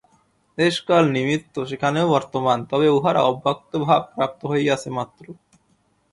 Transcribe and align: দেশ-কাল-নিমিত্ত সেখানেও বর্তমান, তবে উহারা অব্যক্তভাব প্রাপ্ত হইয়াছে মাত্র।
দেশ-কাল-নিমিত্ত 0.57 1.55
সেখানেও 1.69 2.07
বর্তমান, 2.09 2.57
তবে 2.65 2.87
উহারা 2.89 3.21
অব্যক্তভাব 3.23 4.01
প্রাপ্ত 4.13 4.41
হইয়াছে 4.45 4.89
মাত্র। 4.89 5.23